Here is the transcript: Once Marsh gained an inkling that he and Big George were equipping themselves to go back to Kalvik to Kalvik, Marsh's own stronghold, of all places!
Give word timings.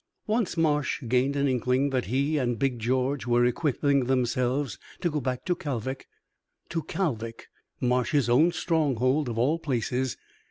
Once 0.25 0.57
Marsh 0.57 1.03
gained 1.07 1.35
an 1.35 1.47
inkling 1.47 1.91
that 1.91 2.05
he 2.05 2.39
and 2.39 2.57
Big 2.57 2.79
George 2.79 3.27
were 3.27 3.45
equipping 3.45 4.05
themselves 4.05 4.79
to 4.99 5.11
go 5.11 5.21
back 5.21 5.45
to 5.45 5.55
Kalvik 5.55 6.07
to 6.69 6.81
Kalvik, 6.81 7.49
Marsh's 7.79 8.27
own 8.27 8.51
stronghold, 8.51 9.29
of 9.29 9.37
all 9.37 9.59
places! 9.59 10.17